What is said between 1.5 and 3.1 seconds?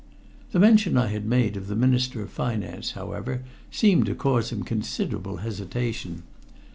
of the Minister of Finance,